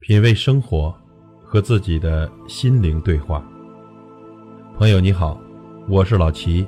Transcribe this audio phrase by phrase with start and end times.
[0.00, 0.96] 品味生活，
[1.44, 3.44] 和自己的心灵对话。
[4.78, 5.38] 朋友你好，
[5.88, 6.66] 我是老齐。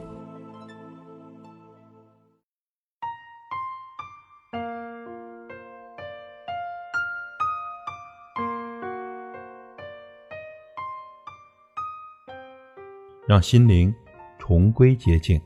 [13.29, 13.95] 让心灵
[14.41, 15.41] 重归洁净。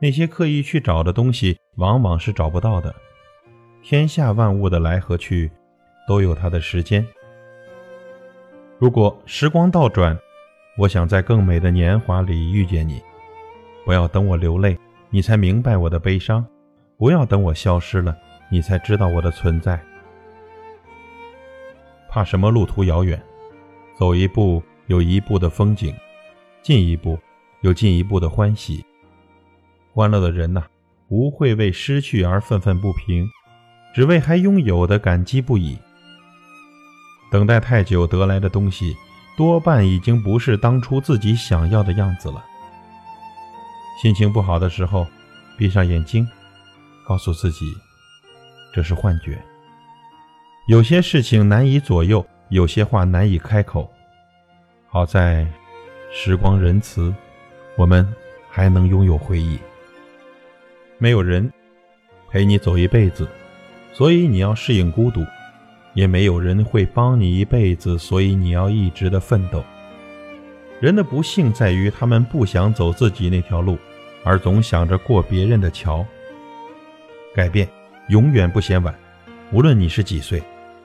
[0.00, 2.92] 那些刻意去找的东西，往往是找不到的。
[3.80, 5.48] 天下万物的来和去。
[6.08, 7.06] 都有它的时间。
[8.78, 10.18] 如果时光倒转，
[10.78, 13.02] 我想在更美的年华里遇见你。
[13.84, 14.78] 不要等我流泪，
[15.10, 16.42] 你才明白我的悲伤；
[16.96, 18.16] 不要等我消失了，
[18.50, 19.78] 你才知道我的存在。
[22.08, 22.50] 怕什么？
[22.50, 23.20] 路途遥远，
[23.98, 25.94] 走一步有一步的风景，
[26.62, 27.18] 进一步
[27.60, 28.82] 有进一步的欢喜。
[29.92, 30.64] 欢乐的人呐，
[31.08, 33.28] 不会为失去而愤愤不平，
[33.94, 35.76] 只为还拥有的感激不已。
[37.30, 38.96] 等待太久得来的东西，
[39.36, 42.44] 多半已经不是当初自己想要的样子了。
[44.00, 45.06] 心情不好的时候，
[45.56, 46.26] 闭上眼睛，
[47.06, 47.66] 告诉自己，
[48.72, 49.38] 这是幻觉。
[50.68, 53.90] 有些事情难以左右，有些话难以开口。
[54.88, 55.46] 好在，
[56.10, 57.14] 时光仁慈，
[57.76, 58.06] 我们
[58.48, 59.58] 还能拥有回忆。
[60.96, 61.52] 没有人
[62.30, 63.28] 陪你走一辈子，
[63.92, 65.24] 所以你要适应孤独。
[65.98, 69.64] 也没有人会帮你一辈子，所以你要一直的奋斗。
[70.80, 73.76] 人的不幸在于，他们不想走自己那条路，
[74.22, 76.06] 而总想着过别人的桥。
[77.34, 77.68] 改变
[78.10, 78.94] 永远不嫌晚，
[79.50, 80.40] 无论你是几岁，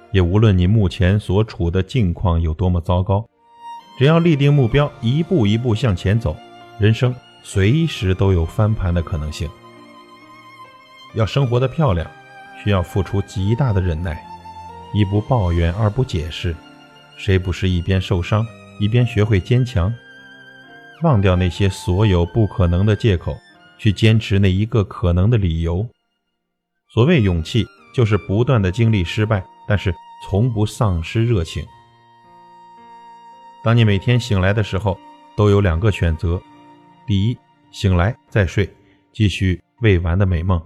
[0.09, 3.23] 也无论你目前所处的境况有多么糟糕，
[4.00, 6.36] 只要立定目标，一步一步向前走，
[6.80, 9.48] 人生随时都有翻盘的可能性。
[11.14, 12.09] 要生活的漂亮，
[12.64, 14.20] 需要付出极大的忍耐。
[14.94, 16.55] 一不抱怨，二不解释，
[17.17, 18.45] 谁不是一边受伤
[18.80, 19.94] 一边学会坚强？
[21.02, 23.36] 忘掉那些所有不可能的借口，
[23.77, 25.86] 去坚持那一个可能的理由。
[26.93, 29.93] 所谓勇气，就是不断的经历失败，但是
[30.23, 31.65] 从不丧失热情。
[33.64, 34.98] 当你每天醒来的时候，
[35.36, 36.39] 都有两个选择：
[37.08, 37.37] 第一，
[37.71, 38.71] 醒来再睡，
[39.11, 40.60] 继续未完的美梦；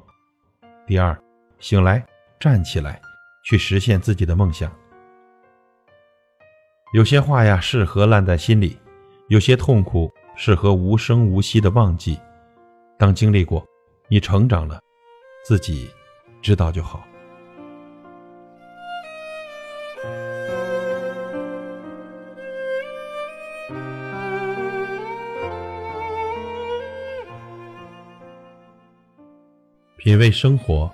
[0.86, 1.18] 第二，
[1.60, 2.06] 醒来
[2.40, 3.02] 站起来。
[3.48, 4.70] 去实现自己的梦想。
[6.94, 8.78] 有些话呀，适合烂在心里；
[9.30, 12.20] 有些痛苦，适合无声无息的忘记。
[12.98, 13.66] 当经历过，
[14.10, 14.82] 你成长了，
[15.46, 15.90] 自己
[16.42, 17.02] 知道就好。
[29.96, 30.94] 品味生活。